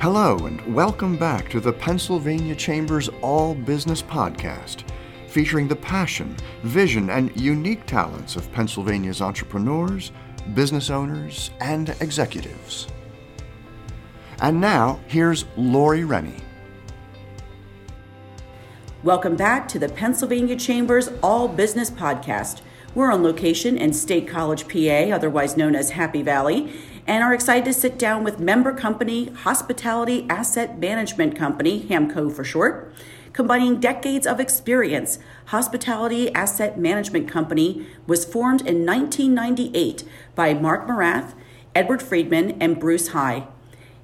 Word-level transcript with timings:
Hello, 0.00 0.46
and 0.46 0.74
welcome 0.74 1.18
back 1.18 1.50
to 1.50 1.60
the 1.60 1.74
Pennsylvania 1.74 2.54
Chamber's 2.56 3.10
All 3.20 3.54
Business 3.54 4.00
Podcast, 4.00 4.84
featuring 5.28 5.68
the 5.68 5.76
passion, 5.76 6.34
vision, 6.62 7.10
and 7.10 7.38
unique 7.38 7.84
talents 7.84 8.34
of 8.34 8.50
Pennsylvania's 8.50 9.20
entrepreneurs, 9.20 10.10
business 10.54 10.88
owners, 10.88 11.50
and 11.60 11.90
executives. 12.00 12.88
And 14.40 14.58
now, 14.58 15.00
here's 15.06 15.44
Lori 15.58 16.04
Rennie. 16.04 16.40
Welcome 19.02 19.36
back 19.36 19.68
to 19.68 19.78
the 19.78 19.90
Pennsylvania 19.90 20.56
Chamber's 20.56 21.10
All 21.22 21.46
Business 21.46 21.90
Podcast. 21.90 22.62
We're 22.94 23.12
on 23.12 23.22
location 23.22 23.76
in 23.76 23.92
State 23.92 24.26
College, 24.26 24.66
PA, 24.66 25.14
otherwise 25.14 25.58
known 25.58 25.76
as 25.76 25.90
Happy 25.90 26.22
Valley, 26.22 26.72
and 27.06 27.24
are 27.24 27.34
excited 27.34 27.64
to 27.64 27.72
sit 27.72 27.98
down 27.98 28.24
with 28.24 28.38
member 28.38 28.72
company 28.72 29.26
Hospitality 29.28 30.26
Asset 30.28 30.78
Management 30.78 31.36
Company, 31.36 31.82
HAMCO 31.84 32.32
for 32.32 32.44
short. 32.44 32.92
Combining 33.32 33.78
decades 33.78 34.26
of 34.26 34.40
experience, 34.40 35.18
Hospitality 35.46 36.34
Asset 36.34 36.78
Management 36.78 37.28
Company 37.28 37.86
was 38.06 38.24
formed 38.24 38.60
in 38.62 38.84
1998 38.84 40.04
by 40.34 40.52
Mark 40.52 40.88
Morath, 40.88 41.34
Edward 41.74 42.02
Friedman, 42.02 42.60
and 42.60 42.80
Bruce 42.80 43.08
High. 43.08 43.46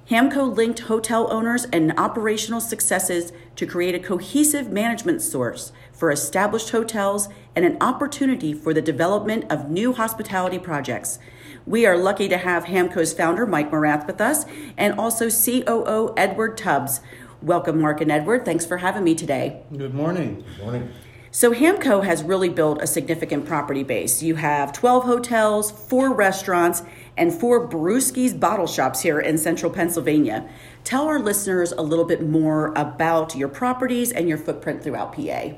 Hamco 0.09 0.55
linked 0.55 0.79
hotel 0.79 1.27
owners 1.29 1.65
and 1.65 1.93
operational 1.99 2.61
successes 2.61 3.33
to 3.57 3.65
create 3.65 3.93
a 3.93 3.99
cohesive 3.99 4.71
management 4.71 5.21
source 5.21 5.73
for 5.91 6.11
established 6.11 6.69
hotels 6.69 7.27
and 7.53 7.65
an 7.65 7.77
opportunity 7.81 8.53
for 8.53 8.73
the 8.73 8.81
development 8.81 9.43
of 9.51 9.69
new 9.69 9.91
hospitality 9.91 10.59
projects. 10.59 11.19
We 11.67 11.85
are 11.85 11.97
lucky 11.97 12.29
to 12.29 12.37
have 12.37 12.63
Hamco's 12.63 13.11
founder, 13.11 13.45
Mike 13.45 13.71
Morath, 13.71 14.07
with 14.07 14.21
us, 14.21 14.45
and 14.77 14.97
also 14.97 15.29
COO 15.29 16.13
Edward 16.15 16.57
Tubbs. 16.57 17.01
Welcome, 17.41 17.81
Mark 17.81 17.99
and 17.99 18.09
Edward. 18.09 18.45
Thanks 18.45 18.65
for 18.65 18.77
having 18.77 19.03
me 19.03 19.13
today. 19.13 19.63
Good 19.75 19.93
morning. 19.93 20.45
Good 20.55 20.63
morning. 20.63 20.93
So, 21.29 21.53
Hamco 21.53 22.05
has 22.05 22.23
really 22.23 22.47
built 22.47 22.81
a 22.81 22.87
significant 22.87 23.45
property 23.45 23.83
base. 23.83 24.23
You 24.23 24.35
have 24.35 24.71
12 24.71 25.03
hotels, 25.03 25.69
four 25.69 26.13
restaurants, 26.13 26.83
and 27.17 27.33
four 27.33 27.67
Brewski's 27.67 28.33
bottle 28.33 28.65
shops 28.65 29.01
here 29.01 29.19
in 29.19 29.37
central 29.37 29.69
Pennsylvania. 29.69 30.47
Tell 30.85 31.05
our 31.05 31.19
listeners 31.19 31.73
a 31.73 31.81
little 31.81 32.05
bit 32.05 32.25
more 32.25 32.71
about 32.77 33.35
your 33.35 33.49
properties 33.49 34.13
and 34.13 34.29
your 34.29 34.37
footprint 34.37 34.81
throughout 34.81 35.11
PA. 35.11 35.49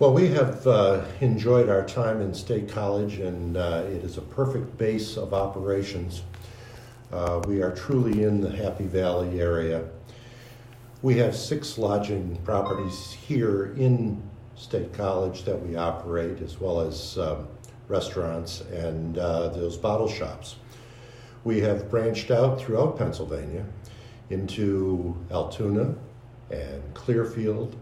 Well, 0.00 0.12
we 0.12 0.26
have 0.30 0.66
uh, 0.66 1.04
enjoyed 1.20 1.68
our 1.68 1.86
time 1.86 2.20
in 2.20 2.34
State 2.34 2.68
College, 2.68 3.20
and 3.20 3.56
uh, 3.56 3.84
it 3.86 4.02
is 4.02 4.18
a 4.18 4.22
perfect 4.22 4.76
base 4.76 5.16
of 5.16 5.32
operations. 5.32 6.24
Uh, 7.12 7.40
we 7.46 7.62
are 7.62 7.70
truly 7.70 8.24
in 8.24 8.40
the 8.40 8.50
Happy 8.50 8.86
Valley 8.86 9.40
area. 9.40 9.84
We 11.02 11.18
have 11.18 11.36
six 11.36 11.78
lodging 11.78 12.36
properties 12.44 13.12
here 13.12 13.66
in 13.76 14.20
State 14.56 14.92
College 14.94 15.44
that 15.44 15.64
we 15.64 15.76
operate, 15.76 16.42
as 16.42 16.58
well 16.58 16.80
as 16.80 17.16
um, 17.16 17.46
restaurants 17.86 18.62
and 18.62 19.16
uh, 19.16 19.50
those 19.50 19.76
bottle 19.76 20.08
shops. 20.08 20.56
We 21.44 21.60
have 21.60 21.88
branched 21.88 22.32
out 22.32 22.60
throughout 22.60 22.98
Pennsylvania 22.98 23.64
into 24.28 25.14
Altoona 25.30 25.94
and 26.50 26.82
Clearfield, 26.94 27.76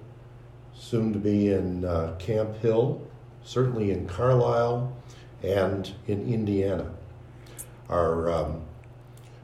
soon 0.82 1.12
to 1.12 1.18
be 1.18 1.52
in 1.52 1.84
uh, 1.84 2.12
Camp 2.18 2.56
Hill, 2.56 3.00
certainly 3.44 3.92
in 3.92 4.04
Carlisle, 4.06 4.92
and 5.42 5.92
in 6.08 6.26
Indiana. 6.26 6.90
Our 7.88 8.30
um, 8.32 8.62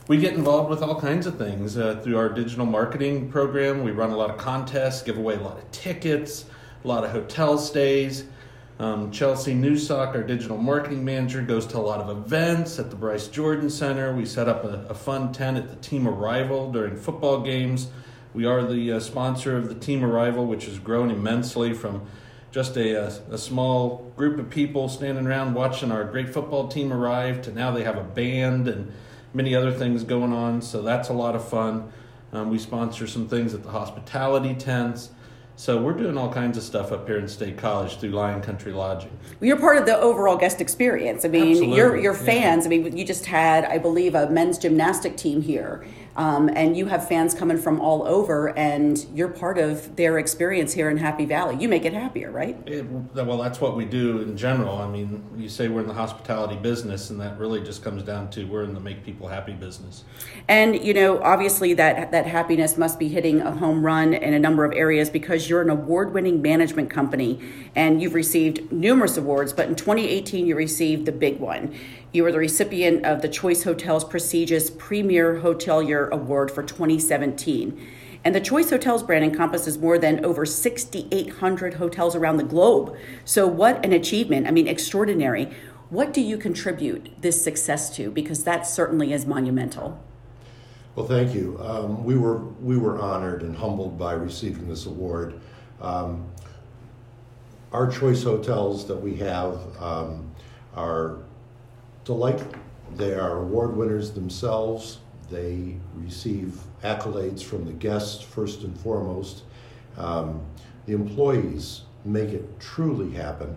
we 0.08 0.18
get 0.18 0.34
involved 0.34 0.70
with 0.70 0.82
all 0.82 1.00
kinds 1.00 1.28
of 1.28 1.38
things 1.38 1.78
uh, 1.78 2.02
through 2.04 2.18
our 2.18 2.30
digital 2.30 2.66
marketing 2.66 3.30
program. 3.30 3.84
We 3.84 3.92
run 3.92 4.12
a 4.12 4.18
lot 4.18 4.30
of 4.30 4.38
contests, 4.38 5.04
give 5.04 5.18
away 5.18 5.36
a 5.36 5.40
lot 5.40 5.58
of 5.58 5.72
tickets, 5.72 6.46
a 6.84 6.88
lot 6.88 7.04
of 7.04 7.12
hotel 7.12 7.58
stays. 7.58 8.26
Um, 8.80 9.12
Chelsea 9.12 9.54
Newsock, 9.54 10.16
our 10.16 10.24
digital 10.24 10.58
marketing 10.58 11.06
manager, 11.06 11.44
goes 11.44 11.68
to 11.68 11.78
a 11.78 11.80
lot 11.80 12.00
of 12.00 12.10
events 12.18 12.80
at 12.80 12.90
the 12.90 12.96
Bryce 12.96 13.28
Jordan 13.28 13.70
Center. 13.70 14.16
We 14.16 14.26
set 14.26 14.48
up 14.48 14.64
a, 14.64 14.88
a 14.90 14.96
fun 14.96 15.32
tent 15.32 15.58
at 15.58 15.70
the 15.70 15.76
team 15.76 16.08
arrival 16.08 16.72
during 16.72 16.98
football 16.98 17.42
games. 17.42 17.90
We 18.34 18.46
are 18.46 18.64
the 18.64 18.94
uh, 18.94 19.00
sponsor 19.00 19.56
of 19.56 19.70
the 19.70 19.76
team 19.76 20.04
arrival, 20.04 20.48
which 20.48 20.66
has 20.66 20.80
grown 20.80 21.12
immensely 21.12 21.74
from 21.74 22.08
just 22.52 22.76
a, 22.76 22.94
a, 22.94 23.08
a, 23.32 23.38
small 23.38 24.12
group 24.18 24.38
of 24.38 24.50
people 24.50 24.90
standing 24.90 25.26
around 25.26 25.54
watching 25.54 25.92
our 25.92 26.04
great 26.04 26.30
football 26.34 26.68
team 26.68 26.92
arrive 26.92 27.42
to 27.42 27.52
now 27.52 27.72
they 27.72 27.84
have 27.84 27.98
a 27.98 28.04
band 28.04 28.68
and 28.68 28.92
many 29.34 29.56
other 29.56 29.72
things 29.72 30.04
going 30.04 30.34
on. 30.34 30.62
So 30.62 30.82
that's 30.82 31.10
a 31.10 31.14
lot 31.14 31.36
of 31.36 31.48
fun. 31.48 31.92
Um, 32.34 32.50
we 32.50 32.60
sponsor 32.60 33.08
some 33.08 33.28
things 33.28 33.54
at 33.54 33.64
the 33.64 33.70
hospitality 33.70 34.54
tents. 34.54 35.12
So 35.56 35.82
we're 35.82 35.94
doing 35.94 36.18
all 36.18 36.32
kinds 36.32 36.58
of 36.58 36.64
stuff 36.64 36.92
up 36.92 37.08
here 37.08 37.20
in 37.20 37.28
State 37.28 37.58
College 37.58 37.98
through 38.00 38.12
Lion 38.12 38.42
Country 38.42 38.72
Lodging. 38.72 39.12
Well, 39.40 39.48
you're 39.48 39.60
part 39.60 39.78
of 39.78 39.86
the 39.86 39.98
overall 39.98 40.38
guest 40.38 40.60
experience. 40.60 41.24
I 41.24 41.28
mean, 41.28 41.52
Absolutely. 41.52 41.78
you're, 41.78 41.98
you're 41.98 42.14
fans. 42.14 42.66
Yeah. 42.66 42.74
I 42.74 42.80
mean, 42.80 42.98
you 42.98 43.06
just 43.06 43.26
had, 43.26 43.66
I 43.66 43.78
believe, 43.78 44.16
a 44.16 44.30
men's 44.30 44.58
gymnastic 44.58 45.18
team 45.18 45.42
here. 45.42 45.86
Um, 46.16 46.50
and 46.50 46.76
you 46.76 46.88
have 46.88 47.08
fans 47.08 47.34
coming 47.34 47.58
from 47.58 47.80
all 47.80 48.04
over, 48.04 48.58
and 48.58 49.06
you're 49.14 49.30
part 49.30 49.58
of 49.58 49.96
their 49.96 50.20
experience 50.20 50.74
here 50.74 50.90
in 50.90 50.98
Happy 50.98 51.26
Valley. 51.26 51.56
You 51.60 51.70
make 51.70 51.86
it 51.86 51.94
happier, 51.94 52.32
right? 52.32 52.58
It, 52.66 52.86
well, 52.86 53.38
that's 53.38 53.62
what 53.62 53.78
we 53.78 53.86
do 53.86 54.20
in 54.20 54.36
general. 54.36 54.78
I 54.78 54.88
mean, 54.88 55.24
you 55.38 55.48
say 55.48 55.70
we're 55.70 55.82
in 55.82 55.88
the 55.88 55.94
hospitality 55.94 56.58
business, 56.58 57.10
and 57.10 57.20
that 57.22 57.38
really 57.38 57.62
just 57.62 57.84
comes 57.84 58.04
down 58.04 58.30
to 58.32 58.44
we're 58.44 58.64
in 58.64 58.74
the 58.74 58.80
make 58.80 59.06
people 59.06 59.28
happy 59.28 59.54
business. 59.54 60.04
And 60.48 60.84
you 60.84 60.94
know, 60.94 61.22
obviously, 61.22 61.74
that 61.76 62.12
that 62.12 62.26
happiness 62.26 62.78
must 62.78 63.00
be 63.00 63.08
hitting 63.08 63.42
a 63.42 63.52
home 63.52 63.86
run 63.86 64.14
in 64.14 64.34
a 64.34 64.40
number 64.40 64.66
of 64.66 64.74
areas 64.74 65.10
because 65.10 65.50
you're 65.50 65.62
an 65.62 65.70
award-winning 65.70 66.42
management 66.42 66.90
company, 66.90 67.40
and 67.76 68.02
you've 68.02 68.16
received 68.16 68.72
numerous 68.72 69.16
awards. 69.16 69.54
But 69.54 69.70
in 69.70 69.76
2018, 69.76 70.46
you 70.46 70.56
received 70.56 71.06
the 71.06 71.12
big 71.12 71.40
one. 71.40 71.74
You 72.14 72.24
were 72.24 72.32
the 72.34 72.40
recipient 72.40 73.06
of 73.06 73.22
the 73.22 73.30
Choice 73.30 73.64
Hotels 73.64 74.04
prestigious 74.04 74.70
Premier 74.70 75.40
Hotelier 75.40 76.10
Award 76.10 76.52
for 76.52 76.62
2017. 76.62 77.88
And 78.26 78.36
the 78.36 78.42
Choice 78.42 78.70
Hotels 78.70 79.02
brand 79.02 79.24
encompasses 79.24 79.78
more 79.78 79.98
than 79.98 80.26
over 80.26 80.46
6,800 80.46 81.76
hotels 81.76 82.14
around 82.14 82.36
the 82.36 82.44
globe. 82.44 82.98
So, 83.24 83.48
what 83.48 83.84
an 83.86 83.94
achievement! 83.94 84.46
I 84.46 84.52
mean, 84.52 84.68
extraordinary. 84.68 85.52
What 85.90 86.14
do 86.14 86.20
you 86.20 86.38
contribute 86.38 87.10
this 87.22 87.42
success 87.42 87.96
to? 87.96 88.12
Because 88.12 88.44
that 88.44 88.68
certainly 88.68 89.14
is 89.14 89.26
monumental. 89.26 90.04
Well, 90.96 91.08
thank 91.08 91.34
you. 91.34 91.58
Um, 91.62 92.04
we 92.04 92.18
were 92.18 92.40
we 92.40 92.78
were 92.78 93.00
honored 93.00 93.42
and 93.42 93.56
humbled 93.56 93.98
by 93.98 94.14
receiving 94.14 94.68
this 94.68 94.86
award. 94.86 95.40
Um, 95.80 96.30
our 97.72 97.90
choice 97.90 98.22
hotels 98.24 98.86
that 98.88 98.98
we 98.98 99.16
have 99.16 99.62
um, 99.80 100.30
are 100.76 101.20
delight, 102.04 102.44
They 102.96 103.14
are 103.14 103.38
award 103.38 103.78
winners 103.78 104.12
themselves. 104.12 105.00
They 105.30 105.78
receive 105.96 106.60
accolades 106.84 107.42
from 107.42 107.66
the 107.66 107.72
guests 107.72 108.22
first 108.22 108.64
and 108.64 108.78
foremost. 108.78 109.44
Um, 109.98 110.42
the 110.86 110.94
employees 110.94 111.84
make 112.04 112.30
it 112.30 112.60
truly 112.60 113.12
happen 113.12 113.56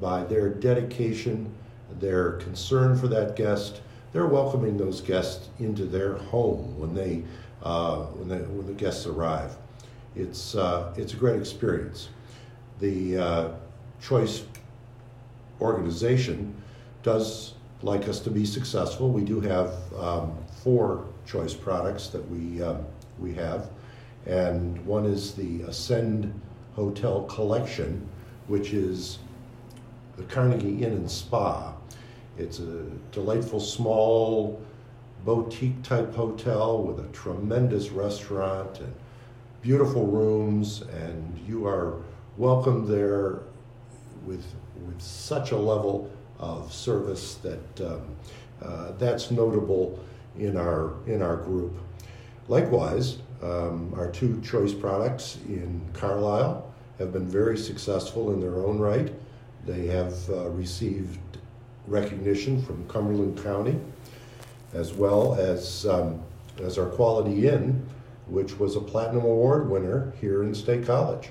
by 0.00 0.22
their 0.24 0.50
dedication, 0.50 1.52
their 1.98 2.32
concern 2.32 2.96
for 2.96 3.08
that 3.08 3.34
guest. 3.34 3.80
They're 4.12 4.26
welcoming 4.26 4.76
those 4.76 5.00
guests 5.00 5.48
into 5.58 5.84
their 5.84 6.14
home 6.14 6.78
when 6.78 6.94
they 6.94 7.24
uh, 7.62 8.04
when, 8.04 8.28
they, 8.28 8.38
when 8.38 8.66
the 8.66 8.72
guests 8.72 9.06
arrive. 9.06 9.56
It's 10.14 10.54
uh, 10.54 10.94
it's 10.96 11.12
a 11.14 11.16
great 11.16 11.40
experience. 11.40 12.10
The 12.78 13.18
uh, 13.18 13.48
choice 14.00 14.44
organization 15.60 16.54
does 17.02 17.54
like 17.82 18.08
us 18.08 18.20
to 18.20 18.30
be 18.30 18.44
successful. 18.44 19.10
We 19.10 19.22
do 19.22 19.40
have 19.40 19.74
um, 19.98 20.36
four 20.62 21.06
choice 21.26 21.54
products 21.54 22.08
that 22.08 22.28
we 22.30 22.62
um, 22.62 22.84
we 23.18 23.34
have, 23.34 23.70
and 24.26 24.84
one 24.86 25.06
is 25.06 25.34
the 25.34 25.62
Ascend 25.62 26.38
Hotel 26.74 27.22
Collection, 27.24 28.06
which 28.46 28.72
is 28.72 29.18
the 30.16 30.24
Carnegie 30.24 30.84
Inn 30.84 30.92
and 30.92 31.10
Spa. 31.10 31.74
It's 32.38 32.58
a 32.58 32.84
delightful 33.12 33.60
small 33.60 34.60
boutique 35.24 35.82
type 35.82 36.14
hotel 36.14 36.82
with 36.82 37.00
a 37.00 37.08
tremendous 37.08 37.90
restaurant 37.90 38.78
and 38.78 38.94
beautiful 39.62 40.06
rooms, 40.06 40.82
and 40.82 41.38
you 41.46 41.66
are 41.66 41.94
welcome 42.36 42.86
there 42.86 43.40
with 44.24 44.44
with 44.86 45.00
such 45.00 45.50
a 45.50 45.56
level 45.56 46.10
of 46.38 46.72
service 46.72 47.34
that 47.36 47.80
um, 47.80 48.02
uh, 48.62 48.92
that's 48.98 49.30
notable 49.30 49.98
in 50.38 50.56
our 50.56 50.94
in 51.06 51.22
our 51.22 51.36
group. 51.36 51.74
Likewise, 52.48 53.18
um, 53.42 53.92
our 53.96 54.10
two 54.10 54.40
choice 54.40 54.72
products 54.72 55.38
in 55.48 55.80
Carlisle 55.92 56.72
have 56.98 57.12
been 57.12 57.26
very 57.26 57.58
successful 57.58 58.32
in 58.32 58.40
their 58.40 58.64
own 58.64 58.78
right. 58.78 59.12
They 59.66 59.86
have 59.88 60.14
uh, 60.30 60.48
received 60.50 61.18
recognition 61.86 62.62
from 62.62 62.86
Cumberland 62.88 63.42
County, 63.42 63.78
as 64.72 64.92
well 64.92 65.34
as 65.34 65.86
um, 65.86 66.22
as 66.62 66.78
our 66.78 66.86
Quality 66.86 67.48
Inn, 67.48 67.86
which 68.28 68.58
was 68.58 68.76
a 68.76 68.80
Platinum 68.80 69.24
Award 69.24 69.68
winner 69.68 70.12
here 70.20 70.42
in 70.42 70.54
State 70.54 70.86
College. 70.86 71.30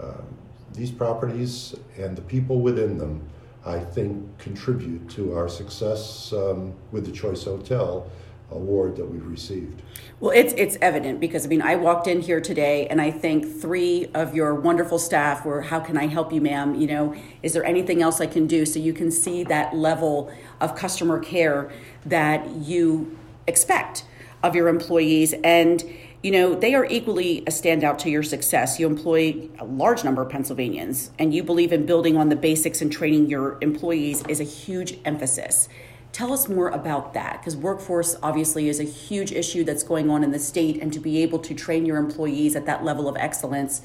Um, 0.00 0.26
these 0.72 0.90
properties 0.90 1.74
and 1.96 2.16
the 2.16 2.22
people 2.22 2.60
within 2.60 2.98
them, 2.98 3.28
I 3.66 3.80
think, 3.80 4.38
contribute 4.38 5.08
to 5.10 5.34
our 5.36 5.48
success 5.48 6.32
um, 6.32 6.74
with 6.92 7.04
the 7.04 7.12
Choice 7.12 7.44
Hotel 7.44 8.10
award 8.50 8.96
that 8.96 9.04
we've 9.04 9.26
received. 9.26 9.82
Well, 10.20 10.30
it's 10.30 10.54
it's 10.54 10.78
evident 10.80 11.20
because 11.20 11.44
I 11.44 11.48
mean 11.48 11.62
I 11.62 11.76
walked 11.76 12.06
in 12.06 12.20
here 12.20 12.40
today 12.40 12.86
and 12.88 13.00
I 13.00 13.10
think 13.10 13.60
three 13.60 14.06
of 14.14 14.34
your 14.34 14.54
wonderful 14.54 14.98
staff 14.98 15.44
were 15.44 15.62
how 15.62 15.80
can 15.80 15.96
I 15.96 16.06
help 16.06 16.32
you 16.32 16.40
ma'am, 16.40 16.74
you 16.74 16.86
know, 16.86 17.14
is 17.42 17.52
there 17.52 17.64
anything 17.64 18.00
else 18.00 18.20
I 18.20 18.26
can 18.26 18.46
do? 18.46 18.64
So 18.64 18.78
you 18.78 18.92
can 18.92 19.10
see 19.10 19.44
that 19.44 19.76
level 19.76 20.32
of 20.60 20.74
customer 20.74 21.18
care 21.18 21.70
that 22.06 22.48
you 22.56 23.18
expect 23.46 24.04
of 24.42 24.54
your 24.54 24.68
employees. 24.68 25.34
And 25.44 25.84
you 26.22 26.32
know, 26.32 26.54
they 26.54 26.74
are 26.74 26.84
equally 26.86 27.40
a 27.40 27.50
standout 27.50 27.98
to 27.98 28.10
your 28.10 28.24
success. 28.24 28.80
You 28.80 28.86
employ 28.86 29.48
a 29.60 29.64
large 29.64 30.02
number 30.02 30.22
of 30.22 30.30
Pennsylvanians, 30.30 31.12
and 31.18 31.32
you 31.32 31.44
believe 31.44 31.72
in 31.72 31.86
building 31.86 32.16
on 32.16 32.28
the 32.28 32.36
basics 32.36 32.82
and 32.82 32.90
training 32.90 33.30
your 33.30 33.56
employees 33.60 34.24
is 34.28 34.40
a 34.40 34.44
huge 34.44 34.98
emphasis. 35.04 35.68
Tell 36.10 36.32
us 36.32 36.48
more 36.48 36.70
about 36.70 37.14
that 37.14 37.40
because 37.40 37.56
workforce 37.56 38.16
obviously 38.20 38.68
is 38.68 38.80
a 38.80 38.84
huge 38.84 39.30
issue 39.30 39.62
that's 39.62 39.84
going 39.84 40.10
on 40.10 40.24
in 40.24 40.32
the 40.32 40.38
state, 40.40 40.82
and 40.82 40.92
to 40.92 40.98
be 40.98 41.22
able 41.22 41.38
to 41.38 41.54
train 41.54 41.86
your 41.86 41.98
employees 41.98 42.56
at 42.56 42.66
that 42.66 42.82
level 42.82 43.08
of 43.08 43.16
excellence 43.16 43.82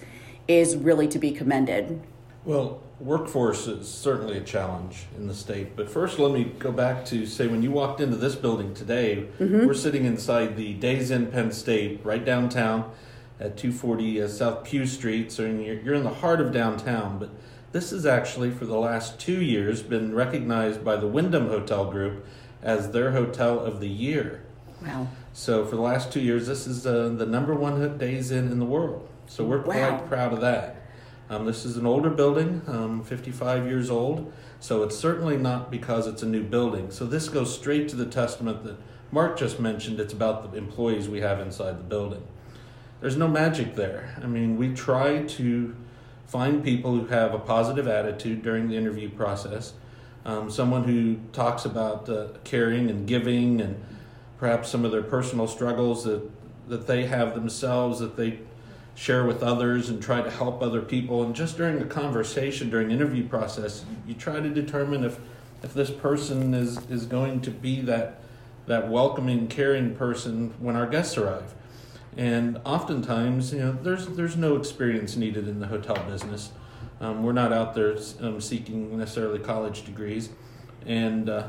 is 0.47 0.75
really 0.75 1.07
to 1.09 1.19
be 1.19 1.31
commended. 1.31 2.01
Well, 2.45 2.81
workforce 2.99 3.67
is 3.67 3.87
certainly 3.87 4.37
a 4.37 4.41
challenge 4.41 5.05
in 5.15 5.27
the 5.27 5.33
state. 5.33 5.75
But 5.75 5.89
first, 5.89 6.19
let 6.19 6.33
me 6.33 6.43
go 6.59 6.71
back 6.71 7.05
to 7.05 7.25
say 7.25 7.47
when 7.47 7.61
you 7.61 7.71
walked 7.71 8.01
into 8.01 8.17
this 8.17 8.35
building 8.35 8.73
today, 8.73 9.27
mm-hmm. 9.39 9.65
we're 9.65 9.73
sitting 9.73 10.05
inside 10.05 10.57
the 10.57 10.73
Days 10.73 11.09
Inn 11.09 11.27
Penn 11.27 11.51
State, 11.51 12.01
right 12.03 12.23
downtown 12.23 12.91
at 13.39 13.57
240 13.57 14.21
uh, 14.21 14.27
South 14.27 14.63
Pugh 14.65 14.85
Street. 14.85 15.31
So 15.31 15.43
you're, 15.43 15.79
you're 15.79 15.95
in 15.95 16.03
the 16.03 16.13
heart 16.13 16.41
of 16.41 16.51
downtown. 16.51 17.17
But 17.17 17.29
this 17.71 17.91
has 17.91 18.05
actually, 18.05 18.51
for 18.51 18.65
the 18.65 18.77
last 18.77 19.19
two 19.19 19.41
years, 19.41 19.81
been 19.81 20.13
recognized 20.13 20.83
by 20.83 20.97
the 20.97 21.07
Wyndham 21.07 21.47
Hotel 21.47 21.89
Group 21.89 22.25
as 22.61 22.91
their 22.91 23.11
hotel 23.11 23.59
of 23.59 23.79
the 23.79 23.89
year. 23.89 24.43
Wow. 24.81 25.07
So 25.31 25.65
for 25.65 25.75
the 25.75 25.81
last 25.81 26.11
two 26.11 26.19
years, 26.19 26.47
this 26.47 26.67
is 26.67 26.85
uh, 26.85 27.09
the 27.09 27.25
number 27.25 27.55
one 27.55 27.97
Days 27.97 28.31
Inn 28.31 28.51
in 28.51 28.59
the 28.59 28.65
world. 28.65 29.07
So 29.27 29.45
we're 29.45 29.61
wow. 29.61 29.63
quite 29.63 30.07
proud 30.09 30.33
of 30.33 30.41
that. 30.41 30.82
Um, 31.33 31.45
this 31.45 31.65
is 31.65 31.77
an 31.77 31.87
older 31.87 32.11
building, 32.11 32.61
um, 32.67 33.03
55 33.03 33.65
years 33.65 33.89
old, 33.89 34.31
so 34.59 34.83
it's 34.83 34.95
certainly 34.95 35.35
not 35.35 35.71
because 35.71 36.05
it's 36.05 36.21
a 36.21 36.27
new 36.27 36.43
building. 36.43 36.91
So 36.91 37.07
this 37.07 37.27
goes 37.27 37.51
straight 37.51 37.89
to 37.89 37.95
the 37.95 38.05
testament 38.05 38.63
that 38.65 38.75
Mark 39.11 39.39
just 39.39 39.59
mentioned. 39.59 39.99
It's 39.99 40.13
about 40.13 40.51
the 40.51 40.59
employees 40.59 41.09
we 41.09 41.21
have 41.21 41.39
inside 41.39 41.79
the 41.79 41.83
building. 41.83 42.21
There's 43.01 43.17
no 43.17 43.27
magic 43.27 43.73
there. 43.73 44.15
I 44.21 44.27
mean, 44.27 44.57
we 44.57 44.75
try 44.75 45.23
to 45.23 45.75
find 46.27 46.63
people 46.63 46.91
who 46.91 47.07
have 47.07 47.33
a 47.33 47.39
positive 47.39 47.87
attitude 47.87 48.43
during 48.43 48.69
the 48.69 48.77
interview 48.77 49.09
process, 49.09 49.73
um, 50.25 50.51
someone 50.51 50.83
who 50.83 51.17
talks 51.31 51.65
about 51.65 52.07
uh, 52.09 52.27
caring 52.43 52.91
and 52.91 53.07
giving 53.07 53.59
and 53.59 53.83
perhaps 54.37 54.69
some 54.69 54.85
of 54.85 54.91
their 54.91 55.01
personal 55.01 55.47
struggles 55.47 56.03
that, 56.03 56.29
that 56.67 56.85
they 56.85 57.07
have 57.07 57.33
themselves 57.33 57.99
that 58.01 58.17
they 58.17 58.39
share 58.95 59.25
with 59.25 59.41
others 59.41 59.89
and 59.89 60.01
try 60.01 60.21
to 60.21 60.29
help 60.29 60.61
other 60.61 60.81
people. 60.81 61.23
And 61.23 61.35
just 61.35 61.57
during 61.57 61.79
the 61.79 61.85
conversation, 61.85 62.69
during 62.69 62.91
interview 62.91 63.27
process, 63.27 63.85
you 64.07 64.13
try 64.13 64.39
to 64.39 64.49
determine 64.49 65.03
if 65.03 65.19
if 65.61 65.73
this 65.73 65.89
person 65.89 66.53
is 66.53 66.77
is 66.89 67.05
going 67.05 67.41
to 67.41 67.51
be 67.51 67.81
that 67.81 68.19
that 68.65 68.89
welcoming, 68.89 69.47
caring 69.47 69.95
person 69.95 70.53
when 70.59 70.75
our 70.75 70.87
guests 70.87 71.17
arrive. 71.17 71.53
And 72.15 72.59
oftentimes, 72.63 73.53
you 73.53 73.59
know, 73.59 73.71
there's 73.81 74.07
there's 74.07 74.37
no 74.37 74.55
experience 74.55 75.15
needed 75.15 75.47
in 75.47 75.59
the 75.59 75.67
hotel 75.67 75.97
business. 76.07 76.51
Um, 77.01 77.23
we're 77.23 77.33
not 77.33 77.51
out 77.51 77.73
there 77.73 77.97
um, 78.21 78.39
seeking 78.39 78.97
necessarily 78.97 79.39
college 79.39 79.83
degrees, 79.83 80.29
and 80.85 81.29
uh, 81.29 81.47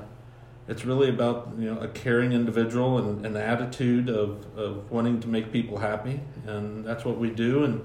it's 0.66 0.84
really 0.84 1.08
about 1.08 1.52
you 1.58 1.72
know 1.72 1.80
a 1.80 1.88
caring 1.88 2.32
individual 2.32 2.98
and 2.98 3.26
an 3.26 3.36
attitude 3.36 4.08
of, 4.08 4.44
of 4.56 4.90
wanting 4.90 5.20
to 5.20 5.28
make 5.28 5.52
people 5.52 5.78
happy 5.78 6.20
and 6.46 6.84
that's 6.84 7.04
what 7.04 7.18
we 7.18 7.30
do. 7.30 7.64
And 7.64 7.84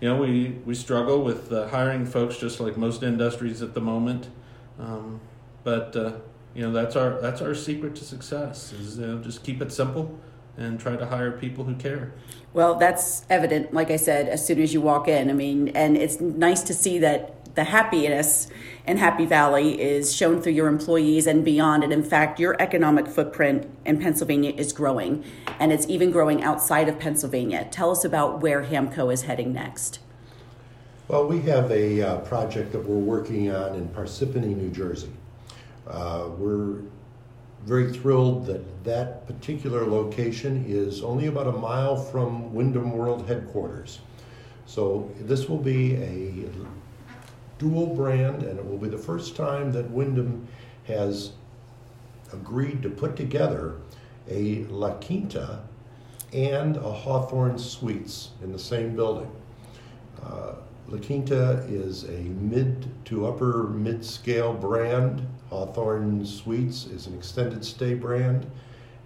you 0.00 0.08
know 0.08 0.16
we 0.16 0.56
we 0.64 0.74
struggle 0.74 1.22
with 1.22 1.52
uh, 1.52 1.68
hiring 1.68 2.06
folks 2.06 2.38
just 2.38 2.60
like 2.60 2.76
most 2.76 3.02
industries 3.02 3.62
at 3.62 3.74
the 3.74 3.80
moment. 3.80 4.28
Um, 4.78 5.20
but 5.64 5.94
uh, 5.96 6.12
you 6.54 6.62
know 6.62 6.72
that's 6.72 6.96
our 6.96 7.20
that's 7.20 7.42
our 7.42 7.54
secret 7.54 7.94
to 7.96 8.04
success 8.04 8.72
is 8.72 8.98
uh, 8.98 9.20
just 9.22 9.44
keep 9.44 9.60
it 9.60 9.72
simple 9.72 10.18
and 10.56 10.80
try 10.80 10.96
to 10.96 11.04
hire 11.04 11.32
people 11.32 11.64
who 11.64 11.74
care. 11.74 12.14
Well 12.54 12.76
that's 12.76 13.26
evident 13.28 13.74
like 13.74 13.90
i 13.90 13.96
said 13.96 14.26
as 14.26 14.46
soon 14.46 14.60
as 14.60 14.72
you 14.72 14.80
walk 14.80 15.06
in. 15.06 15.28
I 15.28 15.34
mean 15.34 15.68
and 15.68 15.98
it's 15.98 16.18
nice 16.18 16.62
to 16.62 16.72
see 16.72 16.98
that 17.00 17.34
the 17.56 17.64
happiness 17.64 18.48
in 18.86 18.98
Happy 18.98 19.24
Valley 19.24 19.80
is 19.80 20.14
shown 20.14 20.40
through 20.40 20.52
your 20.52 20.68
employees 20.68 21.26
and 21.26 21.44
beyond. 21.44 21.82
And 21.82 21.92
in 21.92 22.04
fact, 22.04 22.38
your 22.38 22.54
economic 22.60 23.08
footprint 23.08 23.68
in 23.84 23.98
Pennsylvania 23.98 24.52
is 24.56 24.72
growing, 24.72 25.24
and 25.58 25.72
it's 25.72 25.88
even 25.88 26.10
growing 26.10 26.44
outside 26.44 26.88
of 26.88 26.98
Pennsylvania. 26.98 27.66
Tell 27.70 27.90
us 27.90 28.04
about 28.04 28.40
where 28.40 28.64
Hamco 28.64 29.12
is 29.12 29.22
heading 29.22 29.52
next. 29.52 29.98
Well, 31.08 31.26
we 31.26 31.40
have 31.42 31.70
a 31.70 32.02
uh, 32.02 32.16
project 32.18 32.72
that 32.72 32.86
we're 32.86 32.96
working 32.96 33.50
on 33.50 33.74
in 33.74 33.88
Parsippany, 33.88 34.54
New 34.54 34.70
Jersey. 34.70 35.12
Uh, 35.86 36.28
we're 36.36 36.80
very 37.64 37.92
thrilled 37.92 38.46
that 38.46 38.84
that 38.84 39.26
particular 39.26 39.86
location 39.86 40.64
is 40.68 41.02
only 41.02 41.26
about 41.26 41.46
a 41.46 41.52
mile 41.52 41.96
from 41.96 42.52
Wyndham 42.52 42.92
World 42.92 43.26
headquarters. 43.26 44.00
So 44.66 45.10
this 45.20 45.48
will 45.48 45.58
be 45.58 45.94
a 45.94 46.50
dual 47.58 47.94
brand, 47.94 48.42
and 48.42 48.58
it 48.58 48.66
will 48.66 48.78
be 48.78 48.88
the 48.88 48.98
first 48.98 49.36
time 49.36 49.72
that 49.72 49.90
Wyndham 49.90 50.46
has 50.84 51.32
agreed 52.32 52.82
to 52.82 52.90
put 52.90 53.16
together 53.16 53.76
a 54.28 54.64
La 54.64 54.94
Quinta 54.94 55.62
and 56.32 56.76
a 56.76 56.92
Hawthorn 56.92 57.58
Suites 57.58 58.30
in 58.42 58.52
the 58.52 58.58
same 58.58 58.94
building. 58.94 59.30
Uh, 60.22 60.54
La 60.88 60.98
Quinta 60.98 61.64
is 61.68 62.04
a 62.04 62.22
mid 62.40 62.88
to 63.06 63.26
upper 63.26 63.64
mid 63.68 64.04
scale 64.04 64.52
brand. 64.52 65.26
Hawthorn 65.50 66.24
Suites 66.24 66.86
is 66.86 67.06
an 67.06 67.14
extended 67.14 67.64
stay 67.64 67.94
brand, 67.94 68.46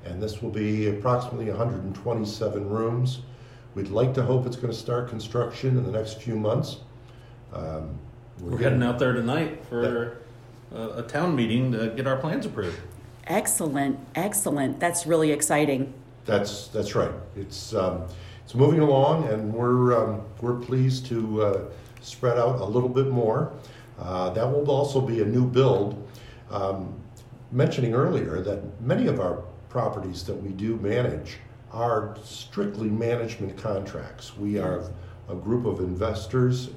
and 0.04 0.22
this 0.22 0.42
will 0.42 0.50
be 0.50 0.88
approximately 0.88 1.48
127 1.48 2.68
rooms. 2.68 3.20
We'd 3.74 3.88
like 3.88 4.14
to 4.14 4.22
hope 4.22 4.46
it's 4.46 4.56
going 4.56 4.72
to 4.72 4.78
start 4.78 5.08
construction 5.08 5.76
in 5.76 5.84
the 5.84 5.92
next 5.92 6.20
few 6.20 6.36
months. 6.36 6.78
We're, 8.40 8.52
We're 8.52 8.58
heading 8.58 8.82
out 8.82 8.98
there 8.98 9.12
tonight 9.12 9.64
for 9.66 10.18
a, 10.72 10.88
a 10.98 11.02
town 11.02 11.36
meeting 11.36 11.72
to 11.72 11.90
get 11.90 12.06
our 12.06 12.16
plans 12.16 12.46
approved. 12.46 12.78
Excellent, 13.26 13.98
excellent. 14.14 14.80
That's 14.80 15.06
really 15.06 15.30
exciting. 15.30 15.92
That's 16.24 16.68
that's 16.68 16.94
right. 16.94 17.12
It's 17.36 17.74
um, 17.74 18.06
it's 18.44 18.54
moving 18.54 18.80
along, 18.80 19.28
and 19.28 19.52
we're 19.52 19.96
um, 19.96 20.22
we're 20.40 20.56
pleased 20.56 21.06
to 21.06 21.42
uh, 21.42 21.64
spread 22.00 22.38
out 22.38 22.60
a 22.60 22.64
little 22.64 22.88
bit 22.88 23.08
more. 23.08 23.52
Uh, 23.98 24.30
that 24.30 24.46
will 24.46 24.70
also 24.70 25.00
be 25.00 25.20
a 25.20 25.26
new 25.26 25.44
build. 25.44 26.08
Um, 26.50 26.94
mentioning 27.52 27.94
earlier 27.94 28.40
that 28.40 28.80
many 28.80 29.06
of 29.06 29.20
our 29.20 29.42
properties 29.68 30.24
that 30.24 30.34
we 30.34 30.50
do 30.50 30.76
manage 30.76 31.38
are 31.72 32.16
strictly 32.24 32.88
management 32.88 33.56
contracts. 33.56 34.36
We 34.36 34.58
are 34.58 34.90
a 35.28 35.34
group 35.34 35.66
of 35.66 35.80
investors, 35.80 36.70